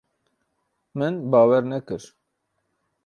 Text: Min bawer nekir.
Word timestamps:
Min 0.97 1.15
bawer 1.31 1.61
nekir. 1.69 2.03